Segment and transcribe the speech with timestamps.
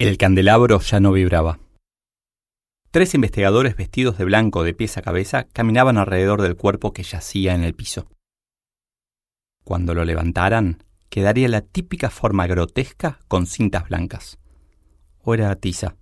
[0.00, 1.58] El candelabro ya no vibraba.
[2.92, 7.52] Tres investigadores vestidos de blanco de pies a cabeza caminaban alrededor del cuerpo que yacía
[7.56, 8.06] en el piso.
[9.64, 14.38] Cuando lo levantaran, quedaría la típica forma grotesca con cintas blancas.
[15.18, 15.96] O era tiza.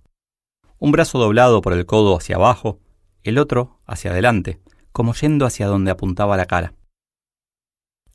[0.77, 2.79] Un brazo doblado por el codo hacia abajo,
[3.23, 4.61] el otro hacia adelante,
[4.91, 6.75] como yendo hacia donde apuntaba la cara.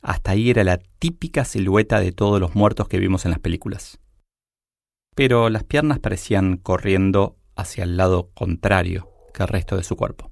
[0.01, 3.99] Hasta ahí era la típica silueta de todos los muertos que vimos en las películas
[5.15, 10.31] pero las piernas parecían corriendo hacia el lado contrario que el resto de su cuerpo.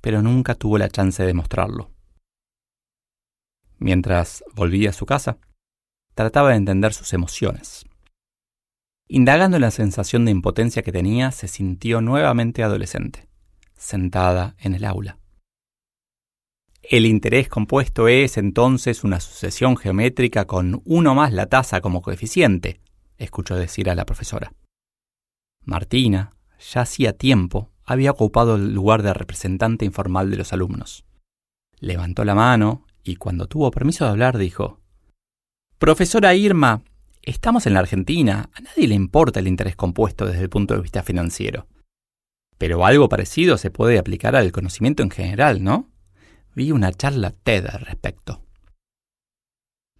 [0.00, 1.95] pero nunca tuvo la chance de mostrarlo.
[3.78, 5.38] Mientras volvía a su casa,
[6.14, 7.84] trataba de entender sus emociones.
[9.08, 13.28] Indagando en la sensación de impotencia que tenía, se sintió nuevamente adolescente,
[13.76, 15.18] sentada en el aula.
[16.82, 22.80] El interés compuesto es entonces una sucesión geométrica con uno más la tasa como coeficiente,
[23.18, 24.52] escuchó decir a la profesora.
[25.64, 31.04] Martina, ya hacía tiempo, había ocupado el lugar de representante informal de los alumnos.
[31.78, 34.80] Levantó la mano y cuando tuvo permiso de hablar dijo,
[35.78, 36.82] Profesora Irma,
[37.22, 40.80] estamos en la Argentina, a nadie le importa el interés compuesto desde el punto de
[40.80, 41.66] vista financiero.
[42.58, 45.90] Pero algo parecido se puede aplicar al conocimiento en general, ¿no?
[46.54, 48.42] Vi una charla TED al respecto.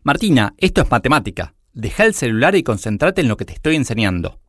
[0.03, 1.55] Martina, esto es matemática.
[1.75, 4.41] Deja el celular y concéntrate en lo que te estoy enseñando.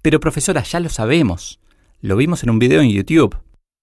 [0.00, 1.60] Pero profesora, ya lo sabemos.
[2.00, 3.36] Lo vimos en un video en YouTube.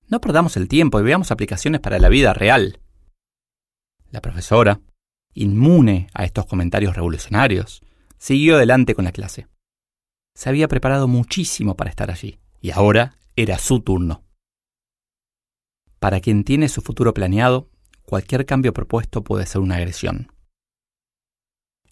[0.07, 2.79] No perdamos el tiempo y veamos aplicaciones para la vida real.
[4.11, 4.81] La profesora,
[5.33, 7.81] inmune a estos comentarios revolucionarios,
[8.17, 9.47] siguió adelante con la clase.
[10.35, 14.23] Se había preparado muchísimo para estar allí, y ahora era su turno.
[15.99, 17.69] Para quien tiene su futuro planeado,
[18.03, 20.33] cualquier cambio propuesto puede ser una agresión.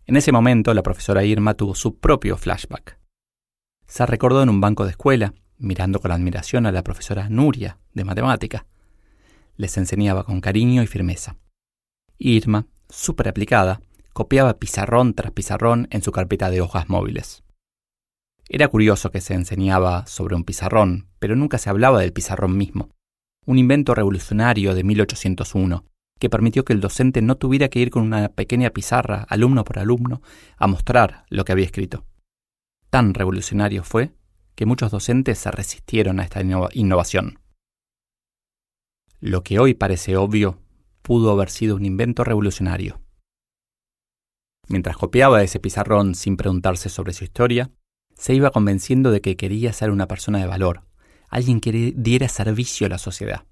[0.05, 2.99] En ese momento, la profesora Irma tuvo su propio flashback.
[3.87, 8.03] Se recordó en un banco de escuela, mirando con admiración a la profesora Nuria, de
[8.03, 8.65] matemática.
[9.55, 11.37] Les enseñaba con cariño y firmeza.
[12.19, 13.81] Irma, súper aplicada,
[14.11, 17.43] copiaba pizarrón tras pizarrón en su carpeta de hojas móviles.
[18.49, 22.89] Era curioso que se enseñaba sobre un pizarrón, pero nunca se hablaba del pizarrón mismo,
[23.45, 25.85] un invento revolucionario de 1801
[26.19, 29.79] que permitió que el docente no tuviera que ir con una pequeña pizarra, alumno por
[29.79, 30.21] alumno,
[30.57, 32.05] a mostrar lo que había escrito.
[32.89, 34.11] Tan revolucionario fue
[34.55, 36.41] que muchos docentes se resistieron a esta
[36.73, 37.39] innovación.
[39.21, 40.59] Lo que hoy parece obvio
[41.09, 43.01] pudo haber sido un invento revolucionario.
[44.67, 47.71] Mientras copiaba ese pizarrón sin preguntarse sobre su historia,
[48.13, 50.83] se iba convenciendo de que quería ser una persona de valor,
[51.27, 53.47] alguien que diera servicio a la sociedad.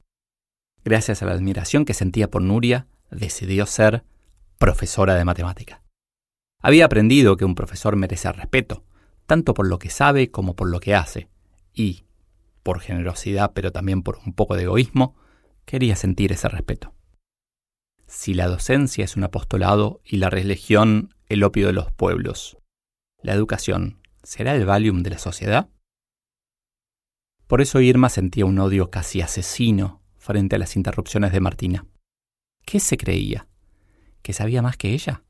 [0.85, 4.03] Gracias a la admiración que sentía por Nuria, decidió ser
[4.59, 5.81] profesora de matemática.
[6.61, 8.83] Había aprendido que un profesor merece respeto,
[9.25, 11.27] tanto por lo que sabe como por lo que hace,
[11.73, 12.05] y,
[12.61, 15.15] por generosidad pero también por un poco de egoísmo,
[15.65, 16.93] quería sentir ese respeto
[18.07, 22.57] si la docencia es un apostolado y la religión el opio de los pueblos,
[23.21, 25.69] ¿la educación será el valium de la sociedad?
[27.47, 31.85] Por eso Irma sentía un odio casi asesino frente a las interrupciones de Martina.
[32.65, 33.47] ¿Qué se creía?
[34.21, 35.23] ¿Que sabía más que ella?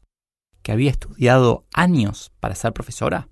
[0.63, 3.29] ¿Que había estudiado años para ser profesora?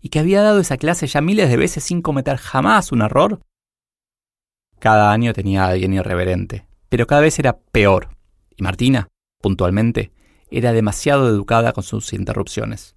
[0.00, 3.40] ¿Y que había dado esa clase ya miles de veces sin cometer jamás un error?
[4.78, 8.16] Cada año tenía a alguien irreverente, pero cada vez era peor.
[8.56, 9.08] Y Martina,
[9.40, 10.12] puntualmente,
[10.50, 12.94] era demasiado educada con sus interrupciones,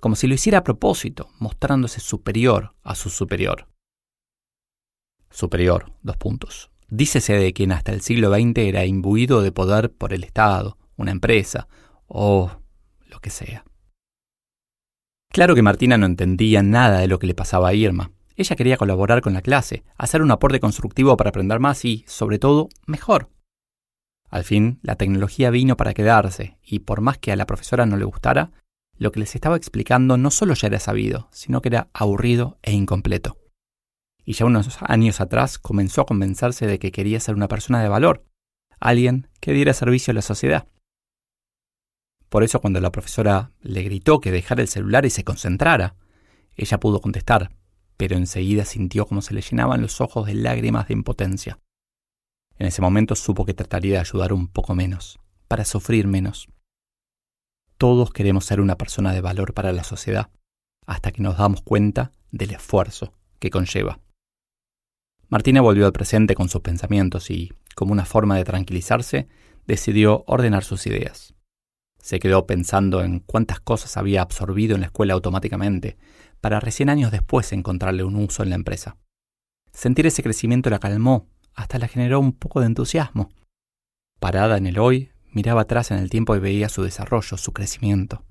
[0.00, 3.68] como si lo hiciera a propósito, mostrándose superior a su superior.
[5.30, 6.70] Superior, dos puntos.
[6.88, 11.10] Dícese de quien hasta el siglo XX era imbuido de poder por el Estado, una
[11.10, 11.68] empresa
[12.06, 12.50] o
[13.08, 13.64] lo que sea.
[15.30, 18.12] Claro que Martina no entendía nada de lo que le pasaba a Irma.
[18.36, 22.38] Ella quería colaborar con la clase, hacer un aporte constructivo para aprender más y, sobre
[22.38, 23.30] todo, mejor.
[24.32, 27.96] Al fin, la tecnología vino para quedarse, y por más que a la profesora no
[27.96, 28.50] le gustara,
[28.98, 32.72] lo que les estaba explicando no solo ya era sabido, sino que era aburrido e
[32.72, 33.38] incompleto
[34.24, 37.88] y ya unos años atrás comenzó a convencerse de que quería ser una persona de
[37.88, 38.24] valor,
[38.78, 40.68] alguien que diera servicio a la sociedad.
[42.28, 45.96] Por eso cuando la profesora le gritó que dejara el celular y se concentrara,
[46.56, 47.52] ella pudo contestar,
[47.96, 51.58] pero enseguida sintió como se le llenaban los ojos de lágrimas de impotencia.
[52.58, 55.18] En ese momento supo que trataría de ayudar un poco menos,
[55.48, 56.48] para sufrir menos.
[57.78, 60.30] Todos queremos ser una persona de valor para la sociedad,
[60.86, 64.00] hasta que nos damos cuenta del esfuerzo que conlleva.
[65.28, 69.28] Martina volvió al presente con sus pensamientos y, como una forma de tranquilizarse,
[69.66, 71.34] decidió ordenar sus ideas.
[71.98, 75.96] Se quedó pensando en cuántas cosas había absorbido en la escuela automáticamente,
[76.40, 78.96] para recién años después encontrarle un uso en la empresa.
[79.72, 83.30] Sentir ese crecimiento la calmó, hasta la generó un poco de entusiasmo.
[84.20, 88.24] Parada en el hoy, miraba atrás en el tiempo y veía su desarrollo, su crecimiento.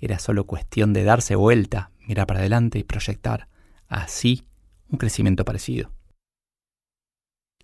[0.00, 3.48] Era solo cuestión de darse vuelta, mirar para adelante y proyectar,
[3.88, 4.46] así,
[4.88, 5.94] un crecimiento parecido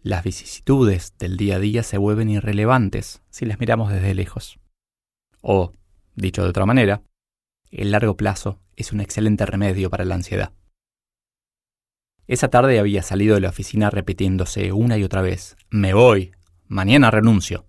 [0.02, 4.58] las vicisitudes del día a día se vuelven irrelevantes si las miramos desde lejos.
[5.42, 5.72] O,
[6.14, 7.02] dicho de otra manera,
[7.70, 10.52] el largo plazo es un excelente remedio para la ansiedad.
[12.30, 16.30] Esa tarde había salido de la oficina repitiéndose una y otra vez, me voy,
[16.68, 17.66] mañana renuncio.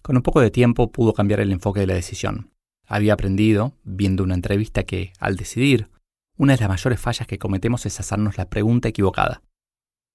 [0.00, 2.52] Con un poco de tiempo pudo cambiar el enfoque de la decisión.
[2.86, 5.90] Había aprendido, viendo una entrevista, que, al decidir,
[6.36, 9.42] una de las mayores fallas que cometemos es hacernos la pregunta equivocada.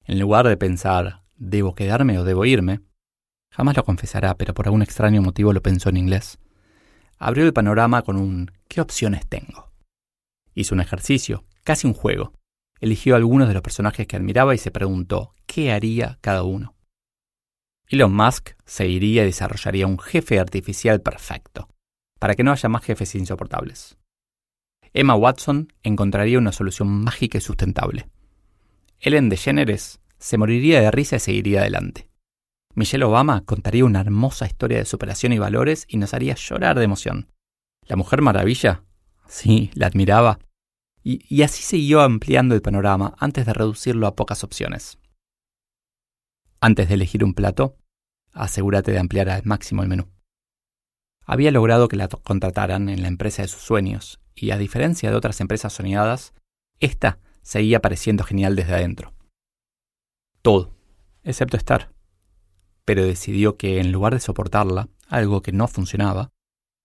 [0.05, 2.79] En lugar de pensar, ¿debo quedarme o debo irme?
[3.51, 6.39] Jamás lo confesará, pero por algún extraño motivo lo pensó en inglés.
[7.17, 9.73] Abrió el panorama con un ¿qué opciones tengo?
[10.55, 12.38] Hizo un ejercicio, casi un juego.
[12.79, 16.75] Eligió algunos de los personajes que admiraba y se preguntó ¿qué haría cada uno?
[17.87, 21.67] Elon Musk se iría y desarrollaría un jefe artificial perfecto,
[22.19, 23.97] para que no haya más jefes insoportables.
[24.93, 28.07] Emma Watson encontraría una solución mágica y sustentable.
[28.99, 32.09] Ellen DeGeneres se moriría de risa y seguiría adelante.
[32.75, 36.85] Michelle Obama contaría una hermosa historia de superación y valores y nos haría llorar de
[36.85, 37.27] emoción.
[37.87, 38.83] La Mujer Maravilla,
[39.27, 40.39] sí, la admiraba.
[41.03, 44.97] Y, así siguió ampliando el panorama antes de reducirlo a pocas opciones.
[46.61, 47.77] Antes de elegir un plato,
[48.33, 50.09] asegúrate de ampliar al máximo el menú.
[51.25, 55.15] Había logrado que la contrataran en la empresa de sus sueños, y a diferencia de
[55.15, 56.33] otras empresas soñadas,
[56.79, 59.13] esta seguía pareciendo genial desde adentro.
[60.41, 60.75] Todo,
[61.23, 61.93] excepto estar.
[62.85, 66.29] Pero decidió que en lugar de soportarla, algo que no funcionaba,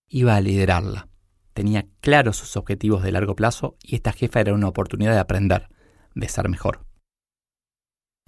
[0.07, 1.09] iba a liderarla.
[1.55, 5.69] Tenía claros sus objetivos de largo plazo y esta jefa era una oportunidad de aprender,
[6.13, 6.85] de ser mejor.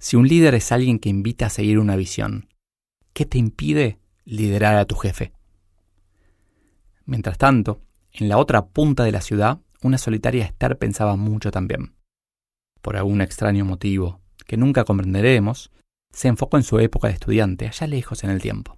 [0.00, 2.48] Si un líder es alguien que invita a seguir una visión,
[3.12, 5.32] ¿qué te impide liderar a tu jefe?
[7.04, 11.94] Mientras tanto, en la otra punta de la ciudad, una solitaria Esther pensaba mucho también
[12.88, 15.70] por algún extraño motivo que nunca comprenderemos,
[16.10, 18.77] se enfocó en su época de estudiante, allá lejos en el tiempo.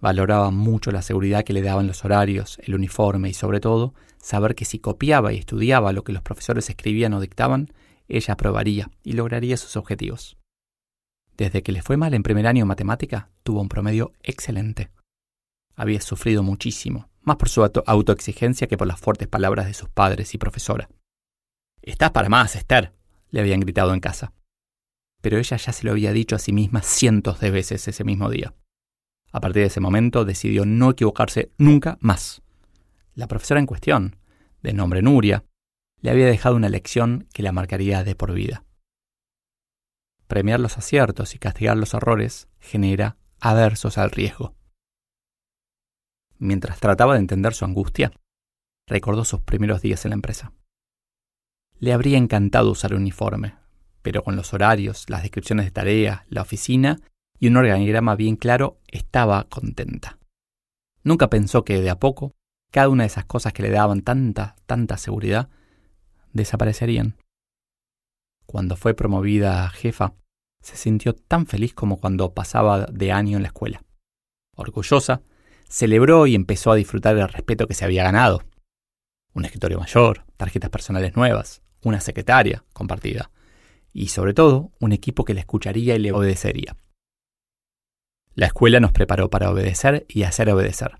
[0.00, 4.54] Valoraba mucho la seguridad que le daban los horarios, el uniforme y sobre todo saber
[4.54, 7.72] que si copiaba y estudiaba lo que los profesores escribían o dictaban,
[8.08, 10.36] ella aprobaría y lograría sus objetivos.
[11.36, 14.90] Desde que le fue mal en primer año en matemática, tuvo un promedio excelente.
[15.76, 20.34] Había sufrido muchísimo, más por su autoexigencia que por las fuertes palabras de sus padres
[20.34, 20.88] y profesora.
[21.82, 22.92] Estás para más, Esther,
[23.30, 24.32] le habían gritado en casa.
[25.22, 28.28] Pero ella ya se lo había dicho a sí misma cientos de veces ese mismo
[28.28, 28.54] día.
[29.32, 32.42] A partir de ese momento decidió no equivocarse nunca más.
[33.14, 34.16] La profesora en cuestión,
[34.62, 35.44] de nombre Nuria,
[36.00, 38.64] le había dejado una lección que la marcaría de por vida.
[40.26, 44.54] Premiar los aciertos y castigar los errores genera aversos al riesgo.
[46.38, 48.12] Mientras trataba de entender su angustia,
[48.86, 50.52] recordó sus primeros días en la empresa.
[51.78, 53.56] Le habría encantado usar uniforme,
[54.02, 57.00] pero con los horarios, las descripciones de tarea, la oficina
[57.40, 60.18] y un organigrama bien claro, estaba contenta.
[61.02, 62.34] Nunca pensó que de a poco,
[62.70, 65.48] cada una de esas cosas que le daban tanta, tanta seguridad,
[66.34, 67.16] desaparecerían.
[68.44, 70.14] Cuando fue promovida jefa,
[70.60, 73.82] se sintió tan feliz como cuando pasaba de año en la escuela.
[74.54, 75.22] Orgullosa,
[75.66, 78.42] celebró y empezó a disfrutar del respeto que se había ganado.
[79.32, 83.30] Un escritorio mayor, tarjetas personales nuevas, una secretaria compartida
[83.94, 86.76] y sobre todo un equipo que le escucharía y le obedecería.
[88.34, 90.98] La escuela nos preparó para obedecer y hacer obedecer.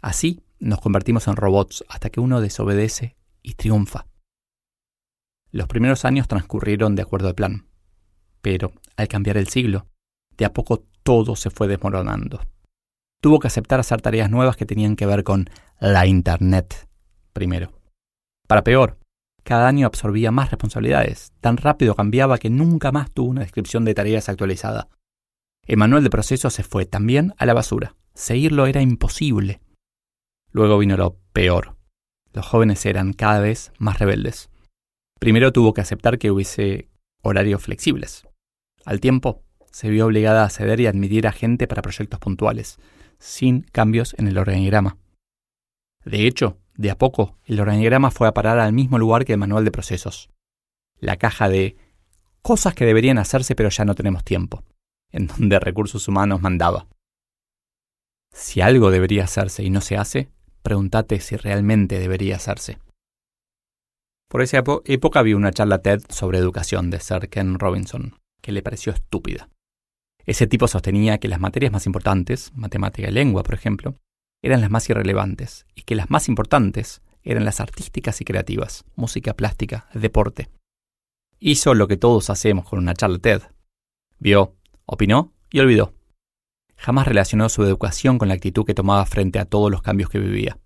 [0.00, 4.06] Así nos convertimos en robots hasta que uno desobedece y triunfa.
[5.50, 7.66] Los primeros años transcurrieron de acuerdo al plan,
[8.40, 9.88] pero al cambiar el siglo,
[10.36, 12.40] de a poco todo se fue desmoronando.
[13.20, 15.50] Tuvo que aceptar hacer tareas nuevas que tenían que ver con
[15.80, 16.88] la Internet,
[17.32, 17.72] primero.
[18.46, 18.98] Para peor,
[19.42, 23.94] cada año absorbía más responsabilidades, tan rápido cambiaba que nunca más tuvo una descripción de
[23.94, 24.88] tareas actualizada.
[25.66, 27.96] El manual de proceso se fue también a la basura.
[28.14, 29.60] Seguirlo era imposible.
[30.52, 31.76] Luego vino lo peor.
[32.32, 34.50] Los jóvenes eran cada vez más rebeldes.
[35.18, 36.88] Primero tuvo que aceptar que hubiese
[37.22, 38.26] horarios flexibles.
[38.84, 42.78] Al tiempo, se vio obligada a ceder y admitir a gente para proyectos puntuales,
[43.18, 44.96] sin cambios en el organigrama.
[46.04, 49.38] De hecho, de a poco, el organigrama fue a parar al mismo lugar que el
[49.38, 50.30] manual de procesos.
[50.98, 51.76] La caja de
[52.42, 54.64] cosas que deberían hacerse pero ya no tenemos tiempo,
[55.12, 56.86] en donde recursos humanos mandaba.
[58.32, 60.30] Si algo debería hacerse y no se hace,
[60.62, 62.78] pregúntate si realmente debería hacerse.
[64.28, 68.62] Por esa época vi una charla TED sobre educación de Sir Ken Robinson, que le
[68.62, 69.48] pareció estúpida.
[70.24, 73.96] Ese tipo sostenía que las materias más importantes, matemática y lengua, por ejemplo,
[74.42, 79.34] eran las más irrelevantes y que las más importantes eran las artísticas y creativas, música
[79.34, 80.48] plástica, deporte.
[81.40, 83.42] Hizo lo que todos hacemos con una charla TED.
[84.18, 84.54] Vio,
[84.90, 85.94] opinó y olvidó.
[86.76, 90.18] Jamás relacionó su educación con la actitud que tomaba frente a todos los cambios que
[90.18, 90.58] vivía.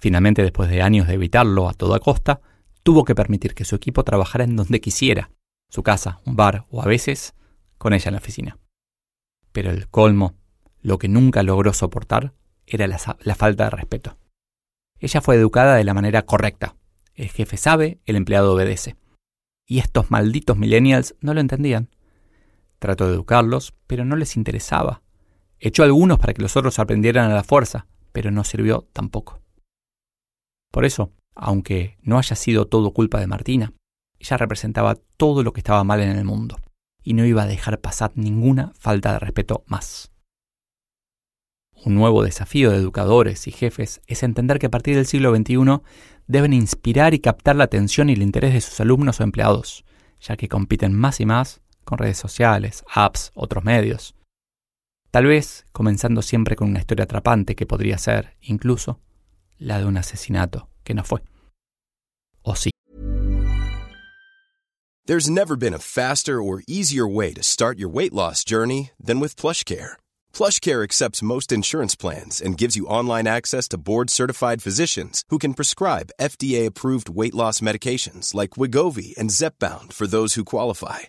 [0.00, 2.40] Finalmente, después de años de evitarlo a toda costa,
[2.82, 5.30] tuvo que permitir que su equipo trabajara en donde quisiera,
[5.70, 7.34] su casa, un bar o a veces
[7.76, 8.58] con ella en la oficina.
[9.52, 10.34] Pero el colmo,
[10.80, 12.34] lo que nunca logró soportar,
[12.66, 14.18] era la, la, falta de respeto.
[14.98, 16.76] Ella fue educada de la manera correcta.
[17.14, 18.96] El jefe sabe, el empleado obedece.
[19.64, 21.88] Y estos malditos millennials no lo entendían.
[22.78, 25.02] Trató de educarlos, pero no les interesaba.
[25.58, 29.40] Echó algunos para que los otros aprendieran a la fuerza, pero no sirvió tampoco.
[30.70, 33.72] Por eso, aunque no haya sido todo culpa de Martina,
[34.18, 36.56] ella representaba todo lo que estaba mal en el mundo,
[37.02, 40.12] y no iba a dejar pasar ninguna falta de respeto más.
[41.84, 45.80] Un nuevo desafío de educadores y jefes es entender que a partir del siglo XXI
[46.26, 49.84] deben inspirar y captar la atención y el interés de sus alumnos o empleados,
[50.20, 54.14] ya que compiten más y más con redes sociales, apps, otros medios,
[55.10, 59.00] Tal vez comenzando siempre con una historia atrapante que podría ser, incluso,
[59.58, 61.22] la de un asesinato que no fue.
[62.42, 62.70] O sí.
[65.06, 69.20] There's never been a faster or easier way to start your weight loss journey than
[69.20, 69.96] with PlushCare.
[70.34, 75.54] PlushCare accepts most insurance plans and gives you online access to board-certified physicians who can
[75.54, 81.08] prescribe FDA-approved weight loss medications like Wigovi and Zepbound for those who qualify.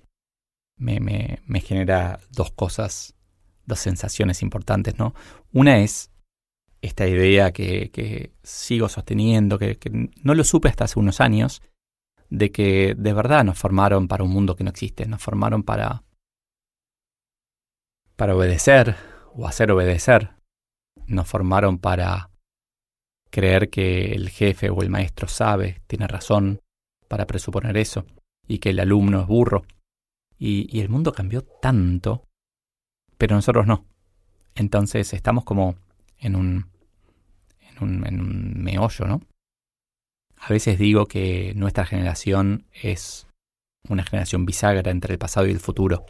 [0.81, 3.13] me, me, me genera dos cosas,
[3.65, 5.13] dos sensaciones importantes, ¿no?
[5.53, 6.11] Una es
[6.81, 11.61] esta idea que, que sigo sosteniendo, que, que, no lo supe hasta hace unos años,
[12.29, 16.03] de que de verdad nos formaron para un mundo que no existe, nos formaron para,
[18.15, 18.95] para obedecer
[19.35, 20.31] o hacer obedecer,
[21.05, 22.31] nos formaron para
[23.29, 26.59] creer que el jefe o el maestro sabe, tiene razón
[27.07, 28.05] para presuponer eso,
[28.47, 29.63] y que el alumno es burro,
[30.43, 32.27] y, el mundo cambió tanto,
[33.19, 33.85] pero nosotros no.
[34.55, 35.75] Entonces estamos como
[36.17, 36.65] en un,
[37.59, 39.21] en un, en un meollo, ¿no?
[40.37, 43.27] A veces digo que nuestra generación es
[43.87, 46.07] una generación bisagra entre el pasado y el futuro.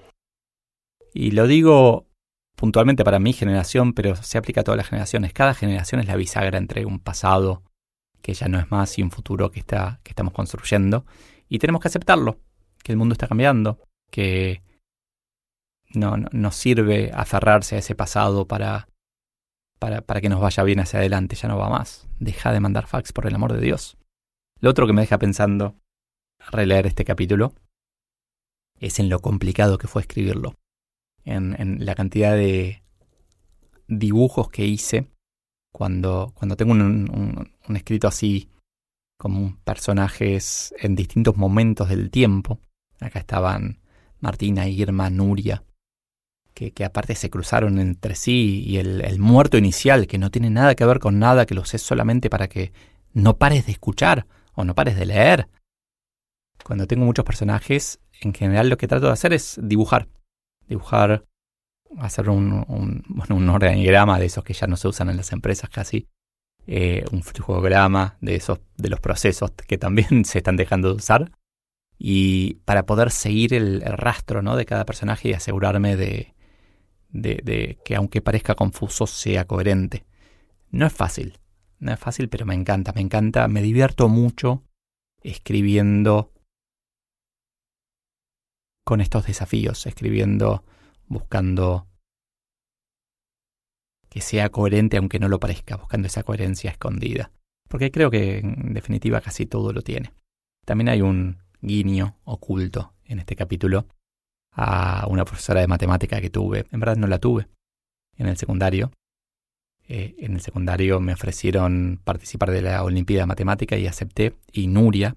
[1.13, 2.07] Y lo digo
[2.55, 5.33] puntualmente para mi generación, pero se aplica a todas las generaciones.
[5.33, 7.63] Cada generación es la bisagra entre un pasado
[8.21, 11.05] que ya no es más y un futuro que, está, que estamos construyendo.
[11.49, 12.39] Y tenemos que aceptarlo,
[12.81, 13.77] que el mundo está cambiando,
[14.11, 14.61] que
[15.93, 18.87] no, no sirve aferrarse a ese pasado para,
[19.79, 22.07] para, para que nos vaya bien hacia adelante, ya no va más.
[22.19, 23.97] Deja de mandar fax por el amor de Dios.
[24.59, 25.75] Lo otro que me deja pensando
[26.51, 27.53] releer este capítulo
[28.79, 30.55] es en lo complicado que fue escribirlo,
[31.23, 32.83] en, en la cantidad de
[33.87, 35.07] dibujos que hice
[35.71, 38.49] cuando, cuando tengo un, un, escrito así,
[39.17, 42.59] como personajes en distintos momentos del tiempo.
[42.99, 43.79] Acá estaban
[44.21, 45.63] Martina, Irma, Nuria,
[46.53, 50.49] que, que, aparte se cruzaron entre sí, y el, el, muerto inicial, que no tiene
[50.49, 52.71] nada que ver con nada, que lo sé solamente para que
[53.13, 55.49] no pares de escuchar o no pares de leer.
[56.63, 60.07] Cuando tengo muchos personajes, en general lo que trato de hacer es dibujar.
[60.67, 61.25] Dibujar
[61.99, 65.69] hacer un, bueno, un organigrama de esos que ya no se usan en las empresas
[65.69, 66.07] casi,
[66.67, 71.31] eh, un flujograma de esos de los procesos que también se están dejando de usar
[72.03, 74.55] y para poder seguir el, rastro ¿no?
[74.55, 76.33] de cada personaje y asegurarme de,
[77.09, 80.03] de, de, que aunque parezca confuso sea coherente.
[80.71, 81.37] No es fácil,
[81.77, 84.63] no es fácil, pero me encanta, me encanta, me divierto mucho
[85.21, 86.33] escribiendo
[88.83, 90.65] con estos desafíos, escribiendo
[91.05, 91.87] buscando
[94.09, 97.31] que sea coherente aunque no lo parezca, buscando esa coherencia escondida.
[97.69, 100.13] Porque creo que en definitiva casi todo lo tiene.
[100.65, 103.87] También hay un guiño oculto en este capítulo
[104.51, 106.65] a una profesora de matemática que tuve.
[106.71, 107.47] En verdad no la tuve
[108.17, 108.91] en el secundario.
[109.87, 114.35] Eh, en el secundario me ofrecieron participar de la Olimpiada de Matemática y acepté.
[114.51, 115.15] Y Nuria,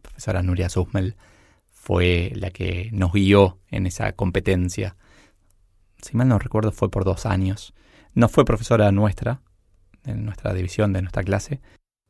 [0.00, 1.16] profesora Nuria Susmel,
[1.70, 4.96] fue la que nos guió en esa competencia
[6.02, 7.72] si mal no recuerdo, fue por dos años.
[8.12, 9.40] No fue profesora nuestra,
[10.04, 11.60] en nuestra división, de nuestra clase,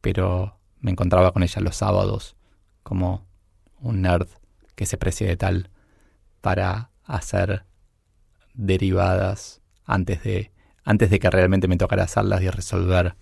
[0.01, 2.37] pero me encontraba con ella los sábados
[2.83, 3.29] como
[3.83, 4.29] un nerd
[4.75, 5.71] que se precie de tal
[6.41, 7.67] para hacer
[8.55, 10.53] derivadas antes de,
[10.85, 13.17] antes de que realmente me tocara hacerlas y resolver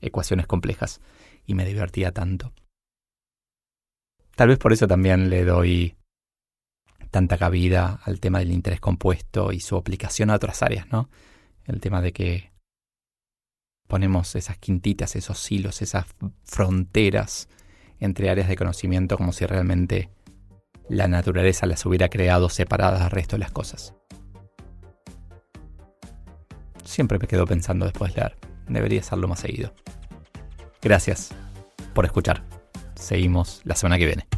[0.00, 1.00] ecuaciones complejas.
[1.46, 2.52] Y me divertía tanto.
[4.34, 5.96] Tal vez por eso también le doy
[7.10, 11.08] tanta cabida al tema del interés compuesto y su aplicación a otras áreas, ¿no?
[11.64, 12.52] El tema de que
[13.88, 16.06] ponemos esas quintitas, esos hilos, esas
[16.44, 17.48] fronteras
[18.00, 20.10] entre áreas de conocimiento como si realmente
[20.88, 23.94] la naturaleza las hubiera creado separadas del resto de las cosas.
[26.84, 28.36] Siempre me quedo pensando después de leer.
[28.68, 29.72] Debería hacerlo más seguido.
[30.80, 31.30] Gracias
[31.94, 32.42] por escuchar.
[32.94, 34.37] Seguimos la semana que viene.